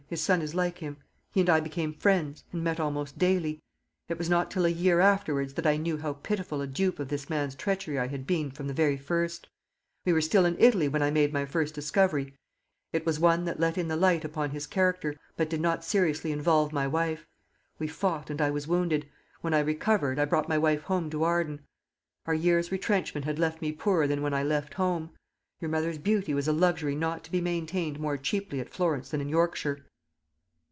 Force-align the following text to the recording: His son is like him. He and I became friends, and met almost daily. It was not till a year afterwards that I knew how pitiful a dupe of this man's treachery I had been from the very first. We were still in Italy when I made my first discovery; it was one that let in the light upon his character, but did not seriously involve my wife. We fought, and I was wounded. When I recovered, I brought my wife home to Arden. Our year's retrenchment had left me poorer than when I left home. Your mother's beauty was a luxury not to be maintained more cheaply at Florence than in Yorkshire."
His 0.11 0.19
son 0.21 0.41
is 0.41 0.53
like 0.53 0.79
him. 0.79 0.97
He 1.31 1.39
and 1.39 1.49
I 1.49 1.61
became 1.61 1.93
friends, 1.93 2.43
and 2.51 2.61
met 2.61 2.81
almost 2.81 3.17
daily. 3.17 3.61
It 4.09 4.17
was 4.17 4.29
not 4.29 4.51
till 4.51 4.65
a 4.65 4.69
year 4.69 4.99
afterwards 4.99 5.53
that 5.53 5.65
I 5.65 5.77
knew 5.77 5.95
how 5.99 6.11
pitiful 6.15 6.59
a 6.59 6.67
dupe 6.67 6.99
of 6.99 7.07
this 7.07 7.29
man's 7.29 7.55
treachery 7.55 7.97
I 7.97 8.07
had 8.07 8.27
been 8.27 8.51
from 8.51 8.67
the 8.67 8.73
very 8.73 8.97
first. 8.97 9.47
We 10.03 10.11
were 10.11 10.19
still 10.19 10.43
in 10.43 10.57
Italy 10.59 10.89
when 10.89 11.01
I 11.01 11.11
made 11.11 11.31
my 11.31 11.45
first 11.45 11.73
discovery; 11.73 12.35
it 12.91 13.05
was 13.05 13.21
one 13.21 13.45
that 13.45 13.57
let 13.61 13.77
in 13.77 13.87
the 13.87 13.95
light 13.95 14.25
upon 14.25 14.49
his 14.49 14.67
character, 14.67 15.15
but 15.37 15.49
did 15.49 15.61
not 15.61 15.81
seriously 15.85 16.33
involve 16.33 16.73
my 16.73 16.87
wife. 16.87 17.25
We 17.79 17.87
fought, 17.87 18.29
and 18.29 18.41
I 18.41 18.49
was 18.51 18.67
wounded. 18.67 19.07
When 19.39 19.53
I 19.53 19.59
recovered, 19.59 20.19
I 20.19 20.25
brought 20.25 20.49
my 20.49 20.57
wife 20.57 20.81
home 20.81 21.09
to 21.11 21.23
Arden. 21.23 21.61
Our 22.25 22.33
year's 22.33 22.69
retrenchment 22.69 23.23
had 23.23 23.39
left 23.39 23.61
me 23.61 23.71
poorer 23.71 24.07
than 24.07 24.21
when 24.21 24.33
I 24.33 24.43
left 24.43 24.73
home. 24.73 25.11
Your 25.61 25.69
mother's 25.69 25.99
beauty 25.99 26.33
was 26.33 26.49
a 26.49 26.51
luxury 26.51 26.95
not 26.95 27.23
to 27.23 27.31
be 27.31 27.39
maintained 27.39 27.97
more 27.97 28.17
cheaply 28.17 28.59
at 28.59 28.67
Florence 28.67 29.07
than 29.09 29.21
in 29.21 29.29
Yorkshire." 29.29 29.85